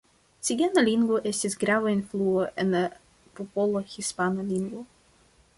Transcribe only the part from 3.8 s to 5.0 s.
hispana lingvo.